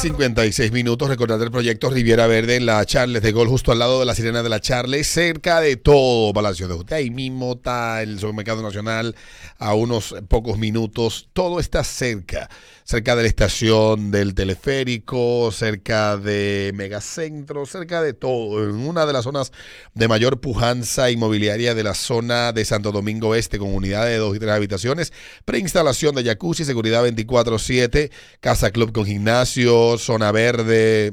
56 0.00 0.70
minutos. 0.70 1.08
Recordar 1.08 1.42
el 1.42 1.50
proyecto 1.50 1.90
Riviera 1.90 2.28
Verde 2.28 2.54
en 2.54 2.66
la 2.66 2.84
Charles 2.86 3.20
de 3.20 3.32
Gol, 3.32 3.48
justo 3.48 3.72
al 3.72 3.80
lado 3.80 3.98
de 3.98 4.06
la 4.06 4.14
Sirena 4.14 4.44
de 4.44 4.48
la 4.48 4.60
Charles, 4.60 5.08
cerca 5.08 5.60
de 5.60 5.74
todo 5.74 6.32
Palacio 6.32 6.68
de 6.68 6.74
Usted. 6.74 6.96
Ahí 6.96 7.10
mismo 7.10 7.54
está 7.54 8.00
el 8.02 8.20
Supermercado 8.20 8.62
Nacional, 8.62 9.16
a 9.58 9.74
unos 9.74 10.14
pocos 10.28 10.56
minutos. 10.56 11.28
Todo 11.32 11.58
está 11.58 11.82
cerca. 11.82 12.48
Cerca 12.90 13.14
de 13.16 13.20
la 13.20 13.28
estación 13.28 14.10
del 14.10 14.32
teleférico, 14.32 15.52
cerca 15.52 16.16
de 16.16 16.72
Megacentro, 16.74 17.66
cerca 17.66 18.00
de 18.00 18.14
todo. 18.14 18.64
En 18.64 18.76
una 18.76 19.04
de 19.04 19.12
las 19.12 19.24
zonas 19.24 19.52
de 19.92 20.08
mayor 20.08 20.40
pujanza 20.40 21.10
inmobiliaria 21.10 21.74
de 21.74 21.82
la 21.82 21.92
zona 21.92 22.50
de 22.52 22.64
Santo 22.64 22.90
Domingo 22.90 23.34
Este, 23.34 23.58
con 23.58 23.74
unidades 23.74 24.12
de 24.12 24.16
dos 24.16 24.34
y 24.34 24.38
tres 24.38 24.52
habitaciones, 24.52 25.12
preinstalación 25.44 26.14
de 26.14 26.24
jacuzzi, 26.24 26.64
seguridad 26.64 27.06
24-7, 27.06 28.10
casa 28.40 28.70
club 28.70 28.92
con 28.92 29.04
gimnasio, 29.04 29.98
zona 29.98 30.32
verde 30.32 31.12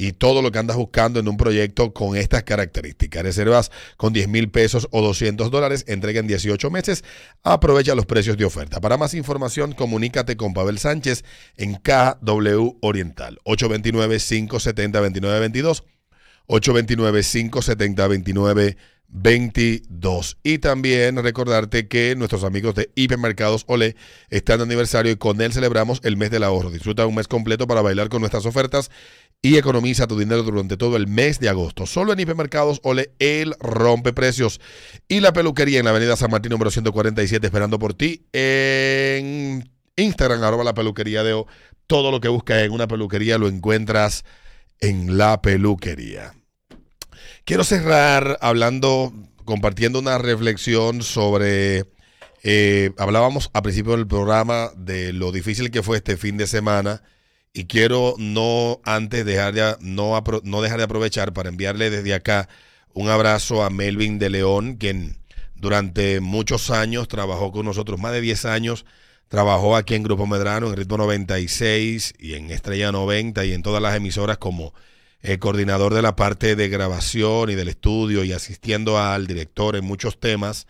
y 0.00 0.12
todo 0.12 0.40
lo 0.40 0.50
que 0.50 0.58
andas 0.58 0.78
buscando 0.78 1.20
en 1.20 1.28
un 1.28 1.36
proyecto 1.36 1.92
con 1.92 2.16
estas 2.16 2.44
características. 2.44 3.22
Reservas 3.22 3.70
con 3.98 4.14
10 4.14 4.28
mil 4.28 4.50
pesos 4.50 4.88
o 4.92 5.02
200 5.02 5.50
dólares, 5.50 5.84
entrega 5.88 6.20
en 6.20 6.26
18 6.26 6.70
meses. 6.70 7.04
Aprovecha 7.42 7.94
los 7.94 8.06
precios 8.06 8.38
de 8.38 8.46
oferta. 8.46 8.80
Para 8.80 8.96
más 8.96 9.12
información, 9.12 9.72
comunícate 9.72 10.38
con 10.38 10.54
Pavel 10.54 10.78
Sánchez 10.78 11.22
en 11.58 11.74
KW 11.74 12.78
Oriental. 12.80 13.38
829-570-2922. 13.44 15.82
829-570-2922. 16.48 18.76
22. 19.12 20.38
Y 20.42 20.58
también 20.58 21.22
recordarte 21.22 21.88
que 21.88 22.14
nuestros 22.16 22.44
amigos 22.44 22.74
de 22.76 22.90
Hipermercados 22.94 23.64
Olé 23.66 23.96
están 24.30 24.58
de 24.58 24.64
aniversario 24.64 25.12
y 25.12 25.16
con 25.16 25.40
él 25.40 25.52
celebramos 25.52 26.00
el 26.04 26.16
mes 26.16 26.30
del 26.30 26.44
ahorro. 26.44 26.70
Disfruta 26.70 27.06
un 27.06 27.16
mes 27.16 27.28
completo 27.28 27.66
para 27.66 27.82
bailar 27.82 28.08
con 28.08 28.20
nuestras 28.20 28.46
ofertas 28.46 28.90
y 29.42 29.56
economiza 29.56 30.06
tu 30.06 30.18
dinero 30.18 30.42
durante 30.42 30.76
todo 30.76 30.96
el 30.96 31.06
mes 31.06 31.40
de 31.40 31.48
agosto. 31.48 31.86
Solo 31.86 32.12
en 32.12 32.20
Hipermercados 32.20 32.80
Ole, 32.82 33.12
el 33.18 33.54
rompe 33.58 34.12
precios. 34.12 34.60
Y 35.08 35.20
la 35.20 35.32
peluquería 35.32 35.78
en 35.78 35.86
la 35.86 35.92
avenida 35.92 36.16
San 36.16 36.30
Martín 36.30 36.50
número 36.50 36.70
147 36.70 37.46
esperando 37.46 37.78
por 37.78 37.94
ti 37.94 38.26
en 38.32 39.70
Instagram, 39.96 40.42
arroba 40.42 40.64
la 40.64 40.74
peluquería 40.74 41.22
de 41.22 41.32
O. 41.32 41.46
Todo 41.86 42.10
lo 42.10 42.20
que 42.20 42.28
buscas 42.28 42.62
en 42.62 42.72
una 42.72 42.86
peluquería 42.86 43.38
lo 43.38 43.48
encuentras 43.48 44.24
en 44.78 45.16
la 45.16 45.40
peluquería. 45.40 46.34
Quiero 47.44 47.64
cerrar 47.64 48.38
hablando, 48.42 49.12
compartiendo 49.44 49.98
una 49.98 50.18
reflexión 50.18 51.02
sobre, 51.02 51.86
eh, 52.42 52.92
hablábamos 52.98 53.50
a 53.54 53.62
principio 53.62 53.96
del 53.96 54.06
programa 54.06 54.70
de 54.76 55.12
lo 55.12 55.32
difícil 55.32 55.70
que 55.70 55.82
fue 55.82 55.96
este 55.96 56.16
fin 56.16 56.36
de 56.36 56.46
semana 56.46 57.02
y 57.52 57.64
quiero 57.64 58.14
no 58.18 58.80
antes 58.84 59.24
dejar 59.24 59.54
de, 59.54 59.76
no, 59.80 60.22
no 60.44 60.62
dejar 60.62 60.78
de 60.78 60.84
aprovechar 60.84 61.32
para 61.32 61.48
enviarle 61.48 61.90
desde 61.90 62.14
acá 62.14 62.48
un 62.92 63.08
abrazo 63.08 63.62
a 63.62 63.70
Melvin 63.70 64.18
de 64.18 64.30
León, 64.30 64.76
quien 64.76 65.18
durante 65.54 66.20
muchos 66.20 66.70
años 66.70 67.08
trabajó 67.08 67.52
con 67.52 67.66
nosotros, 67.66 68.00
más 68.00 68.12
de 68.12 68.20
10 68.20 68.44
años, 68.46 68.86
trabajó 69.28 69.76
aquí 69.76 69.94
en 69.94 70.02
Grupo 70.02 70.26
Medrano, 70.26 70.68
en 70.68 70.76
Ritmo 70.76 70.96
96 70.96 72.14
y 72.18 72.34
en 72.34 72.50
Estrella 72.50 72.92
90 72.92 73.44
y 73.44 73.52
en 73.52 73.62
todas 73.62 73.82
las 73.82 73.96
emisoras 73.96 74.38
como 74.38 74.74
el 75.20 75.38
coordinador 75.38 75.94
de 75.94 76.02
la 76.02 76.16
parte 76.16 76.56
de 76.56 76.68
grabación 76.68 77.50
y 77.50 77.54
del 77.54 77.68
estudio 77.68 78.24
y 78.24 78.32
asistiendo 78.32 78.98
al 78.98 79.26
director 79.26 79.76
en 79.76 79.84
muchos 79.84 80.18
temas. 80.18 80.66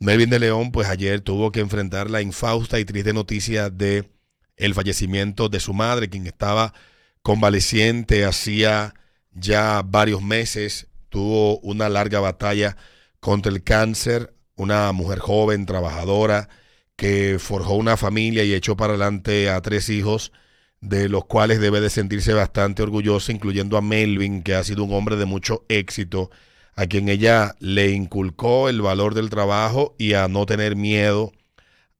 Melvin 0.00 0.30
de 0.30 0.40
León, 0.40 0.72
pues 0.72 0.88
ayer 0.88 1.20
tuvo 1.20 1.52
que 1.52 1.60
enfrentar 1.60 2.10
la 2.10 2.20
infausta 2.20 2.80
y 2.80 2.84
triste 2.84 3.12
noticia 3.12 3.70
de 3.70 4.13
el 4.56 4.74
fallecimiento 4.74 5.48
de 5.48 5.60
su 5.60 5.74
madre, 5.74 6.08
quien 6.08 6.26
estaba 6.26 6.74
convaleciente 7.22 8.24
hacía 8.24 8.94
ya 9.32 9.82
varios 9.84 10.22
meses, 10.22 10.88
tuvo 11.08 11.58
una 11.60 11.88
larga 11.88 12.20
batalla 12.20 12.76
contra 13.20 13.50
el 13.50 13.62
cáncer, 13.62 14.34
una 14.56 14.92
mujer 14.92 15.18
joven, 15.18 15.66
trabajadora, 15.66 16.48
que 16.96 17.38
forjó 17.40 17.74
una 17.74 17.96
familia 17.96 18.44
y 18.44 18.54
echó 18.54 18.76
para 18.76 18.92
adelante 18.92 19.50
a 19.50 19.60
tres 19.60 19.88
hijos 19.88 20.32
de 20.80 21.08
los 21.08 21.24
cuales 21.24 21.60
debe 21.60 21.80
de 21.80 21.90
sentirse 21.90 22.34
bastante 22.34 22.82
orgullosa, 22.82 23.32
incluyendo 23.32 23.76
a 23.76 23.82
Melvin, 23.82 24.42
que 24.42 24.54
ha 24.54 24.62
sido 24.62 24.84
un 24.84 24.92
hombre 24.92 25.16
de 25.16 25.24
mucho 25.24 25.64
éxito, 25.68 26.30
a 26.76 26.86
quien 26.86 27.08
ella 27.08 27.54
le 27.58 27.90
inculcó 27.90 28.68
el 28.68 28.82
valor 28.82 29.14
del 29.14 29.30
trabajo 29.30 29.94
y 29.98 30.12
a 30.12 30.28
no 30.28 30.44
tener 30.44 30.76
miedo 30.76 31.32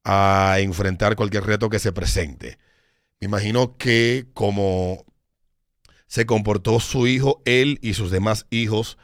a 0.05 0.57
enfrentar 0.61 1.17
cualquier 1.17 1.45
reto 1.45 1.71
que 1.71 1.79
se 1.79 1.93
presente. 1.93 2.59
Me 3.21 3.27
imagino 3.27 3.77
que 3.77 4.27
como 4.35 5.05
se 6.07 6.27
comportó 6.27 6.79
su 6.81 7.07
hijo, 7.07 7.43
él 7.45 7.79
y 7.83 7.95
sus 7.95 8.11
demás 8.11 8.47
hijos, 8.51 8.99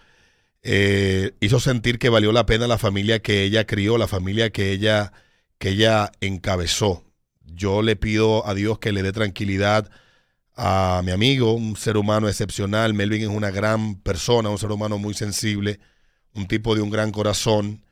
eh, 0.62 1.32
hizo 1.40 1.58
sentir 1.58 1.98
que 1.98 2.10
valió 2.10 2.32
la 2.32 2.46
pena 2.46 2.66
la 2.66 2.78
familia 2.78 3.20
que 3.22 3.42
ella 3.42 3.66
crió, 3.66 3.98
la 3.98 4.06
familia 4.06 4.50
que 4.50 4.72
ella, 4.72 5.12
que 5.58 5.70
ella 5.70 6.12
encabezó. 6.20 7.04
Yo 7.44 7.82
le 7.82 7.96
pido 7.96 8.46
a 8.46 8.54
Dios 8.54 8.78
que 8.78 8.92
le 8.92 9.02
dé 9.02 9.12
tranquilidad 9.12 9.90
a 10.54 11.00
mi 11.04 11.12
amigo, 11.12 11.54
un 11.54 11.76
ser 11.76 11.96
humano 11.96 12.28
excepcional. 12.28 12.94
Melvin 12.94 13.22
es 13.22 13.28
una 13.28 13.50
gran 13.50 13.96
persona, 13.96 14.50
un 14.50 14.58
ser 14.58 14.70
humano 14.70 14.98
muy 14.98 15.14
sensible, 15.14 15.80
un 16.34 16.46
tipo 16.46 16.74
de 16.74 16.82
un 16.82 16.90
gran 16.90 17.10
corazón. 17.12 17.82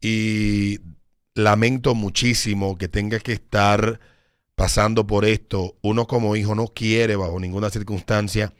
Y 0.00 0.80
lamento 1.34 1.94
muchísimo 1.94 2.76
que 2.76 2.88
tenga 2.88 3.18
que 3.20 3.32
estar 3.32 4.00
pasando 4.54 5.06
por 5.06 5.24
esto. 5.24 5.76
Uno 5.82 6.06
como 6.06 6.36
hijo 6.36 6.54
no 6.54 6.68
quiere, 6.68 7.16
bajo 7.16 7.40
ninguna 7.40 7.70
circunstancia, 7.70 8.52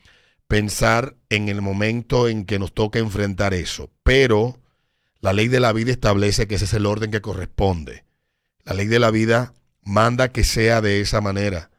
pensar 0.48 1.16
en 1.28 1.48
el 1.48 1.62
momento 1.62 2.28
en 2.28 2.44
que 2.44 2.58
nos 2.58 2.72
toca 2.72 2.98
enfrentar 2.98 3.54
eso. 3.54 3.91
Pero 4.03 4.58
la 5.20 5.32
ley 5.32 5.48
de 5.48 5.60
la 5.60 5.72
vida 5.72 5.92
establece 5.92 6.48
que 6.48 6.54
ese 6.54 6.64
es 6.64 6.75
el 6.75 6.86
orden 6.86 7.10
que 7.10 7.20
corresponde. 7.20 8.04
La 8.64 8.75
ley 8.75 8.87
de 8.87 8.98
la 8.98 9.10
vida 9.10 9.54
manda 9.82 10.32
que 10.32 10.44
sea 10.44 10.81
de 10.81 11.00
esa 11.00 11.20
manera. 11.20 11.70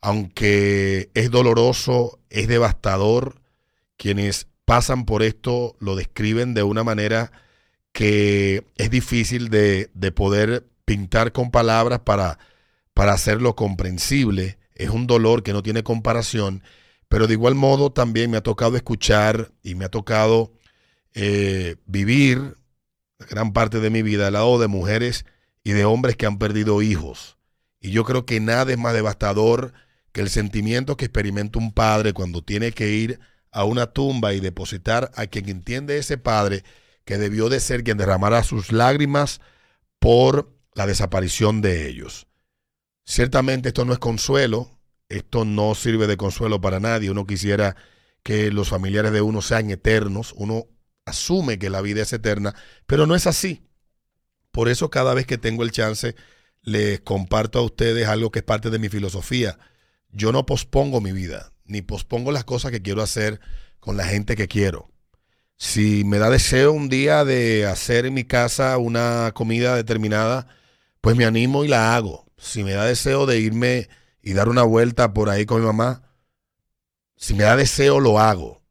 Aunque 0.00 1.10
es 1.14 1.30
doloroso, 1.30 2.18
es 2.28 2.48
devastador, 2.48 3.40
quienes 3.96 4.48
pasan 4.64 5.06
por 5.06 5.22
esto 5.22 5.76
lo 5.78 5.96
describen 5.96 6.54
de 6.54 6.62
una 6.62 6.84
manera 6.84 7.32
que 7.94 8.66
es 8.76 8.90
difícil 8.90 9.50
de, 9.50 9.88
poder 10.16 10.66
pintar 10.84 11.30
con 11.30 11.52
palabras 11.52 12.00
para, 12.00 12.40
para 12.92 13.12
hacerlo 13.12 13.54
comprensible. 13.54 14.58
Es 14.74 14.90
un 14.90 15.06
dolor 15.06 15.44
que 15.44 15.52
no 15.52 15.62
tiene 15.62 15.84
comparación, 15.84 16.64
pero 17.08 17.28
de 17.28 17.34
igual 17.34 17.54
modo 17.54 17.92
también 17.92 18.32
me 18.32 18.36
ha 18.36 18.42
tocado 18.42 18.76
escuchar 18.76 19.52
y 19.62 19.76
me 19.76 19.84
ha 19.84 19.90
tocado 19.90 20.52
eh, 21.14 21.76
vivir 21.86 22.58
gran 23.30 23.52
parte 23.52 23.78
de 23.78 23.90
mi 23.90 24.02
vida 24.02 24.26
al 24.26 24.32
lado 24.32 24.58
de 24.58 24.66
mujeres 24.66 25.24
y 25.62 25.70
de 25.70 25.84
hombres 25.84 26.16
que 26.16 26.26
han 26.26 26.38
perdido 26.38 26.82
hijos. 26.82 27.38
Y 27.80 27.92
yo 27.92 28.02
creo 28.02 28.26
que 28.26 28.40
nada 28.40 28.72
es 28.72 28.78
más 28.78 28.92
devastador 28.92 29.72
que 30.10 30.20
el 30.20 30.30
sentimiento 30.30 30.96
que 30.96 31.04
experimenta 31.04 31.60
un 31.60 31.72
padre 31.72 32.12
cuando 32.12 32.42
tiene 32.42 32.72
que 32.72 32.90
ir 32.90 33.20
a 33.52 33.62
una 33.62 33.86
tumba 33.86 34.34
y 34.34 34.40
depositar 34.40 35.12
a 35.14 35.28
quien 35.28 35.48
entiende 35.48 35.96
ese 35.96 36.18
padre 36.18 36.64
que 37.04 37.18
debió 37.18 37.48
de 37.48 37.60
ser 37.60 37.84
quien 37.84 37.98
derramara 37.98 38.42
sus 38.42 38.72
lágrimas 38.72 39.40
por 39.98 40.52
la 40.74 40.86
desaparición 40.86 41.60
de 41.60 41.88
ellos. 41.88 42.26
Ciertamente 43.04 43.68
esto 43.68 43.84
no 43.84 43.92
es 43.92 43.98
consuelo, 43.98 44.78
esto 45.08 45.44
no 45.44 45.74
sirve 45.74 46.06
de 46.06 46.16
consuelo 46.16 46.60
para 46.60 46.80
nadie. 46.80 47.10
Uno 47.10 47.26
quisiera 47.26 47.76
que 48.22 48.50
los 48.50 48.68
familiares 48.68 49.12
de 49.12 49.20
uno 49.20 49.42
sean 49.42 49.70
eternos, 49.70 50.32
uno 50.36 50.66
asume 51.04 51.58
que 51.58 51.70
la 51.70 51.82
vida 51.82 52.02
es 52.02 52.12
eterna, 52.12 52.54
pero 52.86 53.06
no 53.06 53.14
es 53.14 53.26
así. 53.26 53.68
Por 54.50 54.68
eso 54.68 54.90
cada 54.90 55.14
vez 55.14 55.26
que 55.26 55.38
tengo 55.38 55.62
el 55.62 55.72
chance 55.72 56.14
les 56.62 57.00
comparto 57.00 57.58
a 57.58 57.62
ustedes 57.62 58.08
algo 58.08 58.30
que 58.30 58.38
es 58.38 58.44
parte 58.44 58.70
de 58.70 58.78
mi 58.78 58.88
filosofía. 58.88 59.58
Yo 60.10 60.32
no 60.32 60.46
pospongo 60.46 61.00
mi 61.00 61.12
vida, 61.12 61.52
ni 61.64 61.82
pospongo 61.82 62.32
las 62.32 62.44
cosas 62.44 62.70
que 62.70 62.80
quiero 62.80 63.02
hacer 63.02 63.40
con 63.80 63.96
la 63.96 64.06
gente 64.06 64.36
que 64.36 64.48
quiero. 64.48 64.93
Si 65.56 66.04
me 66.04 66.18
da 66.18 66.30
deseo 66.30 66.72
un 66.72 66.88
día 66.88 67.24
de 67.24 67.66
hacer 67.66 68.06
en 68.06 68.14
mi 68.14 68.24
casa 68.24 68.76
una 68.78 69.32
comida 69.34 69.76
determinada, 69.76 70.46
pues 71.00 71.16
me 71.16 71.24
animo 71.24 71.64
y 71.64 71.68
la 71.68 71.94
hago. 71.94 72.26
Si 72.36 72.64
me 72.64 72.72
da 72.72 72.84
deseo 72.84 73.26
de 73.26 73.38
irme 73.38 73.88
y 74.22 74.34
dar 74.34 74.48
una 74.48 74.62
vuelta 74.62 75.14
por 75.14 75.30
ahí 75.30 75.46
con 75.46 75.60
mi 75.60 75.66
mamá, 75.66 76.02
si 77.16 77.34
me 77.34 77.44
da 77.44 77.56
deseo 77.56 78.00
lo 78.00 78.18
hago. 78.18 78.62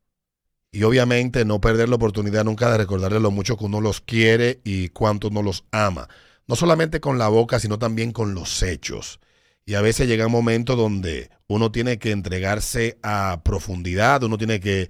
Y 0.71 0.83
obviamente 0.83 1.45
no 1.45 1.61
perder 1.61 1.87
la 1.89 1.95
oportunidad 1.95 2.43
nunca 2.43 2.71
de 2.71 2.79
recordarle 2.79 3.19
lo 3.19 3.31
mucho 3.31 3.57
que 3.57 3.65
uno 3.65 3.79
los 3.79 4.01
quiere 4.01 4.59
y 4.63 4.89
cuánto 4.89 5.27
uno 5.27 5.43
los 5.43 5.65
ama. 5.71 6.09
No 6.47 6.55
solamente 6.55 6.99
con 6.99 7.17
la 7.17 7.27
boca, 7.29 7.59
sino 7.59 7.79
también 7.79 8.11
con 8.11 8.33
los 8.33 8.61
hechos. 8.63 9.19
Y 9.65 9.75
a 9.75 9.81
veces 9.81 10.07
llega 10.07 10.25
un 10.25 10.31
momento 10.31 10.75
donde 10.75 11.29
uno 11.47 11.71
tiene 11.71 11.99
que 11.99 12.11
entregarse 12.11 12.97
a 13.03 13.41
profundidad, 13.45 14.23
uno 14.23 14.37
tiene 14.37 14.59
que 14.59 14.89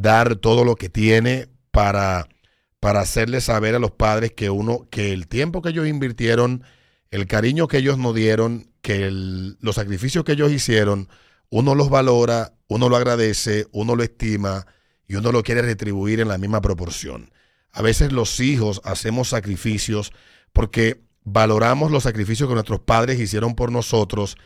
dar 0.00 0.36
todo 0.36 0.64
lo 0.64 0.76
que 0.76 0.88
tiene 0.88 1.48
para, 1.70 2.28
para 2.80 3.00
hacerle 3.00 3.40
saber 3.40 3.74
a 3.74 3.78
los 3.78 3.90
padres 3.90 4.32
que 4.32 4.50
uno, 4.50 4.88
que 4.90 5.12
el 5.12 5.26
tiempo 5.26 5.60
que 5.60 5.70
ellos 5.70 5.86
invirtieron, 5.86 6.62
el 7.10 7.26
cariño 7.26 7.68
que 7.68 7.78
ellos 7.78 7.98
nos 7.98 8.14
dieron, 8.14 8.70
que 8.80 9.08
los 9.10 9.74
sacrificios 9.74 10.24
que 10.24 10.32
ellos 10.32 10.52
hicieron, 10.52 11.08
uno 11.50 11.74
los 11.74 11.90
valora, 11.90 12.54
uno 12.68 12.88
lo 12.88 12.96
agradece, 12.96 13.66
uno 13.72 13.96
lo 13.96 14.02
estima 14.02 14.66
y 15.06 15.16
uno 15.16 15.32
lo 15.32 15.42
quiere 15.42 15.62
retribuir 15.62 16.20
en 16.20 16.28
la 16.28 16.38
misma 16.38 16.60
proporción. 16.60 17.32
A 17.72 17.82
veces 17.82 18.12
los 18.12 18.40
hijos 18.40 18.80
hacemos 18.84 19.28
sacrificios 19.28 20.12
porque 20.52 21.02
valoramos 21.24 21.90
los 21.90 22.04
sacrificios 22.04 22.48
que 22.48 22.54
nuestros 22.54 22.80
padres 22.80 23.18
hicieron 23.18 23.54
por 23.54 23.72
nosotros 23.72 24.36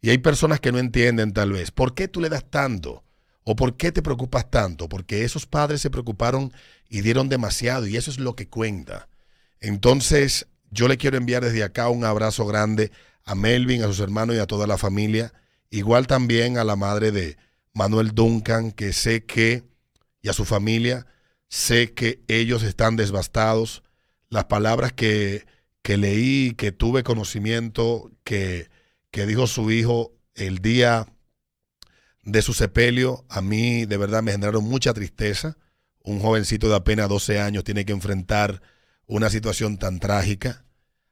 y 0.00 0.10
hay 0.10 0.18
personas 0.18 0.60
que 0.60 0.70
no 0.70 0.78
entienden 0.78 1.32
tal 1.32 1.52
vez, 1.52 1.70
¿por 1.70 1.94
qué 1.94 2.08
tú 2.08 2.20
le 2.20 2.28
das 2.28 2.48
tanto? 2.48 3.04
¿O 3.50 3.56
por 3.56 3.78
qué 3.78 3.92
te 3.92 4.02
preocupas 4.02 4.50
tanto? 4.50 4.90
Porque 4.90 5.24
esos 5.24 5.46
padres 5.46 5.80
se 5.80 5.88
preocuparon 5.88 6.52
y 6.90 7.00
dieron 7.00 7.30
demasiado 7.30 7.86
y 7.86 7.96
eso 7.96 8.10
es 8.10 8.18
lo 8.18 8.36
que 8.36 8.46
cuenta. 8.46 9.08
Entonces, 9.58 10.48
yo 10.70 10.86
le 10.86 10.98
quiero 10.98 11.16
enviar 11.16 11.42
desde 11.42 11.64
acá 11.64 11.88
un 11.88 12.04
abrazo 12.04 12.44
grande 12.44 12.92
a 13.24 13.34
Melvin, 13.34 13.82
a 13.82 13.86
sus 13.86 14.00
hermanos 14.00 14.36
y 14.36 14.38
a 14.38 14.46
toda 14.46 14.66
la 14.66 14.76
familia. 14.76 15.32
Igual 15.70 16.06
también 16.06 16.58
a 16.58 16.64
la 16.64 16.76
madre 16.76 17.10
de 17.10 17.38
Manuel 17.72 18.10
Duncan, 18.14 18.70
que 18.70 18.92
sé 18.92 19.24
que, 19.24 19.64
y 20.20 20.28
a 20.28 20.34
su 20.34 20.44
familia, 20.44 21.06
sé 21.48 21.94
que 21.94 22.20
ellos 22.28 22.62
están 22.62 22.96
devastados. 22.96 23.82
Las 24.28 24.44
palabras 24.44 24.92
que, 24.92 25.46
que 25.80 25.96
leí, 25.96 26.52
que 26.52 26.70
tuve 26.70 27.02
conocimiento, 27.02 28.12
que, 28.24 28.68
que 29.10 29.24
dijo 29.24 29.46
su 29.46 29.70
hijo 29.70 30.12
el 30.34 30.58
día 30.58 31.06
de 32.28 32.42
su 32.42 32.52
sepelio, 32.52 33.24
a 33.28 33.40
mí 33.40 33.86
de 33.86 33.96
verdad 33.96 34.22
me 34.22 34.32
generaron 34.32 34.64
mucha 34.64 34.92
tristeza. 34.92 35.56
Un 36.02 36.20
jovencito 36.20 36.68
de 36.68 36.76
apenas 36.76 37.08
12 37.08 37.40
años 37.40 37.64
tiene 37.64 37.84
que 37.84 37.92
enfrentar 37.92 38.60
una 39.06 39.30
situación 39.30 39.78
tan 39.78 39.98
trágica. 39.98 40.64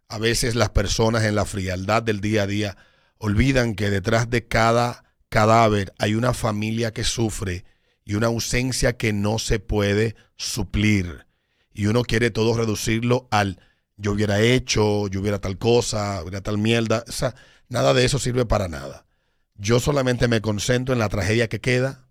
A 0.09 0.19
veces 0.19 0.55
las 0.55 0.71
personas 0.71 1.25
en 1.25 1.35
la 1.35 1.47
frialdad 1.47 2.03
del 2.03 2.21
día 2.21 2.43
a 2.43 2.47
día 2.47 2.77
olvidan 3.19 3.75
que 3.75 3.91
detrás 3.91 4.29
de 4.29 4.47
cada 4.47 5.05
cadáver 5.31 5.95
hay 5.99 6.15
una 6.15 6.35
familia 6.35 6.93
que 6.93 7.03
sufre 7.03 7.65
y 8.05 8.15
una 8.15 8.27
ausencia 8.27 8.97
que 8.97 9.13
no 9.13 9.39
se 9.39 9.59
puede 9.59 10.17
suplir. 10.37 11.27
Y 11.73 11.87
uno 11.87 12.03
quiere 12.03 12.31
todo 12.31 12.57
reducirlo 12.57 13.27
al 13.31 13.59
yo 13.97 14.13
hubiera 14.13 14.41
hecho, 14.41 15.09
yo 15.09 15.21
hubiera 15.21 15.41
tal 15.41 15.57
cosa, 15.57 16.21
hubiera 16.23 16.43
tal 16.43 16.59
mierda. 16.59 17.05
O 17.09 17.13
sea, 17.13 17.35
nada 17.69 17.95
de 17.95 18.05
eso 18.05 18.19
sirve 18.19 18.45
para 18.45 18.69
nada. 18.69 19.06
Yo 19.59 19.81
solamente 19.81 20.29
me 20.29 20.41
concentro 20.41 20.93
en 20.93 20.99
la 20.99 21.09
tragedia 21.09 21.49
que 21.49 21.61
queda, 21.61 22.09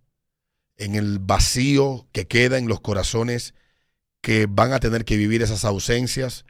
en 0.78 0.96
el 0.96 1.20
vacío 1.20 2.08
que 2.12 2.28
queda 2.28 2.58
en 2.58 2.68
los 2.68 2.82
corazones 2.82 3.54
que 4.22 4.48
van 4.50 4.74
a 4.74 4.80
tener 4.80 5.06
que 5.06 5.18
vivir 5.18 5.42
esas 5.42 5.66
ausencias. 5.66 6.46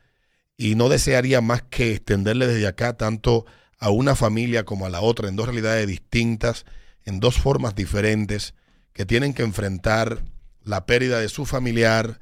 Y 0.58 0.76
no 0.76 0.88
desearía 0.88 1.42
más 1.42 1.64
que 1.64 1.92
extenderle 1.92 2.48
desde 2.48 2.68
acá 2.68 2.96
tanto 2.96 3.46
a 3.78 3.90
una 3.90 4.16
familia 4.16 4.64
como 4.64 4.86
a 4.86 4.90
la 4.90 5.02
otra 5.02 5.28
en 5.28 5.36
dos 5.36 5.48
realidades 5.48 5.86
distintas, 5.86 6.66
en 7.04 7.20
dos 7.20 7.38
formas 7.38 7.76
diferentes, 7.76 8.54
que 8.94 9.06
tienen 9.06 9.34
que 9.34 9.44
enfrentar 9.44 10.24
la 10.64 10.86
pérdida 10.86 11.20
de 11.20 11.28
su 11.28 11.46
familiar, 11.46 12.22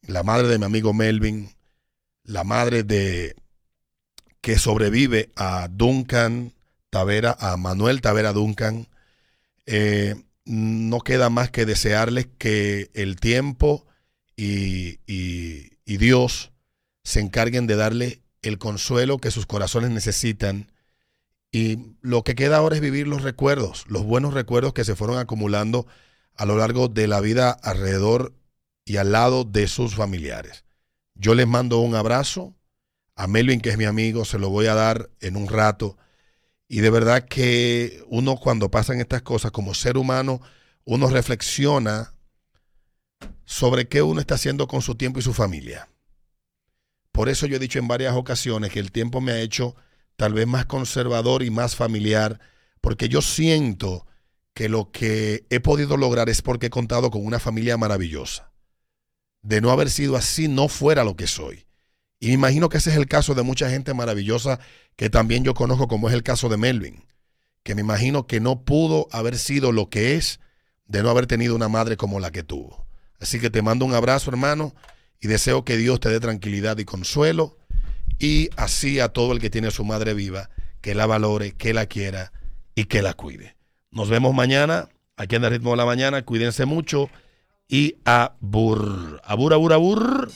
la 0.00 0.22
madre 0.22 0.48
de 0.48 0.58
mi 0.58 0.64
amigo 0.64 0.94
Melvin, 0.94 1.50
la 2.24 2.44
madre 2.44 2.82
de 2.82 3.36
que 4.40 4.58
sobrevive 4.58 5.30
a 5.36 5.68
Duncan 5.70 6.54
Tavera, 6.90 7.36
a 7.38 7.56
Manuel 7.56 8.00
Tavera 8.00 8.32
Duncan. 8.32 8.88
Eh, 9.66 10.14
no 10.44 11.00
queda 11.00 11.30
más 11.30 11.50
que 11.50 11.66
desearles 11.66 12.28
que 12.38 12.90
el 12.94 13.16
tiempo 13.16 13.86
y, 14.36 15.00
y 15.06 15.96
Dios 15.96 16.52
se 17.04 17.20
encarguen 17.20 17.66
de 17.66 17.76
darle 17.76 18.22
el 18.42 18.58
consuelo 18.58 19.18
que 19.18 19.30
sus 19.30 19.46
corazones 19.46 19.90
necesitan. 19.90 20.70
Y 21.50 21.94
lo 22.00 22.24
que 22.24 22.34
queda 22.34 22.58
ahora 22.58 22.76
es 22.76 22.82
vivir 22.82 23.08
los 23.08 23.22
recuerdos, 23.22 23.84
los 23.88 24.04
buenos 24.04 24.34
recuerdos 24.34 24.74
que 24.74 24.84
se 24.84 24.94
fueron 24.94 25.18
acumulando 25.18 25.86
a 26.34 26.44
lo 26.44 26.56
largo 26.56 26.88
de 26.88 27.08
la 27.08 27.20
vida 27.20 27.50
alrededor 27.50 28.34
y 28.84 28.96
al 28.96 29.12
lado 29.12 29.44
de 29.44 29.66
sus 29.66 29.94
familiares. 29.94 30.64
Yo 31.14 31.34
les 31.34 31.46
mando 31.46 31.78
un 31.80 31.94
abrazo. 31.94 32.54
A 33.16 33.26
Melvin, 33.26 33.60
que 33.60 33.70
es 33.70 33.78
mi 33.78 33.84
amigo, 33.84 34.24
se 34.24 34.38
lo 34.38 34.48
voy 34.48 34.66
a 34.66 34.74
dar 34.74 35.10
en 35.20 35.36
un 35.36 35.48
rato. 35.48 35.96
Y 36.68 36.80
de 36.80 36.90
verdad 36.90 37.24
que 37.24 38.04
uno 38.08 38.36
cuando 38.36 38.70
pasan 38.70 39.00
estas 39.00 39.22
cosas 39.22 39.50
como 39.50 39.74
ser 39.74 39.96
humano, 39.96 40.42
uno 40.84 41.08
reflexiona 41.08 42.14
sobre 43.46 43.88
qué 43.88 44.02
uno 44.02 44.20
está 44.20 44.34
haciendo 44.34 44.68
con 44.68 44.82
su 44.82 44.94
tiempo 44.94 45.18
y 45.18 45.22
su 45.22 45.32
familia. 45.32 45.88
Por 47.12 47.30
eso 47.30 47.46
yo 47.46 47.56
he 47.56 47.58
dicho 47.58 47.78
en 47.78 47.88
varias 47.88 48.14
ocasiones 48.14 48.70
que 48.70 48.80
el 48.80 48.92
tiempo 48.92 49.22
me 49.22 49.32
ha 49.32 49.40
hecho 49.40 49.74
tal 50.16 50.34
vez 50.34 50.46
más 50.46 50.66
conservador 50.66 51.42
y 51.42 51.50
más 51.50 51.74
familiar, 51.74 52.40
porque 52.80 53.08
yo 53.08 53.22
siento 53.22 54.06
que 54.52 54.68
lo 54.68 54.90
que 54.90 55.46
he 55.50 55.60
podido 55.60 55.96
lograr 55.96 56.28
es 56.28 56.42
porque 56.42 56.66
he 56.66 56.70
contado 56.70 57.10
con 57.10 57.24
una 57.24 57.38
familia 57.38 57.76
maravillosa. 57.76 58.52
De 59.40 59.60
no 59.60 59.70
haber 59.70 59.88
sido 59.88 60.16
así, 60.16 60.48
no 60.48 60.68
fuera 60.68 61.04
lo 61.04 61.16
que 61.16 61.28
soy. 61.28 61.67
Y 62.20 62.28
me 62.28 62.32
imagino 62.34 62.68
que 62.68 62.78
ese 62.78 62.90
es 62.90 62.96
el 62.96 63.06
caso 63.06 63.34
de 63.34 63.42
mucha 63.42 63.70
gente 63.70 63.94
maravillosa 63.94 64.58
que 64.96 65.10
también 65.10 65.44
yo 65.44 65.54
conozco, 65.54 65.88
como 65.88 66.08
es 66.08 66.14
el 66.14 66.22
caso 66.22 66.48
de 66.48 66.56
Melvin, 66.56 67.04
que 67.62 67.74
me 67.74 67.82
imagino 67.82 68.26
que 68.26 68.40
no 68.40 68.64
pudo 68.64 69.06
haber 69.12 69.38
sido 69.38 69.72
lo 69.72 69.88
que 69.88 70.16
es 70.16 70.40
de 70.86 71.02
no 71.02 71.10
haber 71.10 71.26
tenido 71.26 71.54
una 71.54 71.68
madre 71.68 71.96
como 71.96 72.18
la 72.18 72.32
que 72.32 72.42
tuvo. 72.42 72.86
Así 73.20 73.38
que 73.38 73.50
te 73.50 73.62
mando 73.62 73.84
un 73.84 73.94
abrazo, 73.94 74.30
hermano 74.30 74.74
y 75.20 75.28
deseo 75.28 75.64
que 75.64 75.76
Dios 75.76 76.00
te 76.00 76.10
dé 76.10 76.20
tranquilidad 76.20 76.78
y 76.78 76.84
consuelo 76.84 77.58
y 78.18 78.50
así 78.56 79.00
a 79.00 79.08
todo 79.08 79.32
el 79.32 79.40
que 79.40 79.50
tiene 79.50 79.68
a 79.68 79.72
su 79.72 79.84
madre 79.84 80.14
viva, 80.14 80.50
que 80.80 80.94
la 80.94 81.06
valore, 81.06 81.52
que 81.52 81.74
la 81.74 81.86
quiera 81.86 82.32
y 82.74 82.84
que 82.84 83.02
la 83.02 83.14
cuide. 83.14 83.56
Nos 83.90 84.08
vemos 84.08 84.34
mañana 84.34 84.88
aquí 85.16 85.36
en 85.36 85.44
el 85.44 85.50
ritmo 85.50 85.70
de 85.70 85.76
la 85.76 85.84
mañana. 85.84 86.24
Cuídense 86.24 86.64
mucho 86.64 87.10
y 87.68 87.96
abur, 88.04 89.20
abur, 89.24 89.54
abur, 89.54 89.72
abur. 89.72 90.30